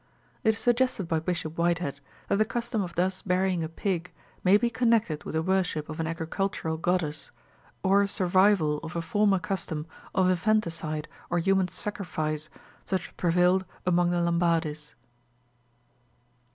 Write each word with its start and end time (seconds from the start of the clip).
It 0.43 0.49
is 0.55 0.57
suggested 0.57 1.07
by 1.07 1.19
Bishop 1.19 1.59
Whitehead 1.59 1.99
that 2.27 2.37
the 2.37 2.43
custom 2.43 2.81
of 2.81 2.95
thus 2.95 3.21
burying 3.21 3.63
a 3.63 3.69
pig 3.69 4.11
may 4.43 4.57
be 4.57 4.67
connected 4.67 5.23
with 5.25 5.35
the 5.35 5.43
worship 5.43 5.89
of 5.89 5.99
an 5.99 6.07
agricultural 6.07 6.77
goddess, 6.77 7.29
or 7.83 8.01
a 8.01 8.07
survival 8.07 8.79
of 8.79 8.95
a 8.95 9.01
former 9.03 9.37
custom 9.37 9.85
of 10.15 10.27
infanticide 10.27 11.07
or 11.29 11.37
human 11.37 11.67
sacrifice, 11.67 12.49
such 12.83 13.09
as 13.09 13.13
prevailed 13.13 13.63
among 13.85 14.09
the 14.09 14.21
Lambadis. 14.23 14.95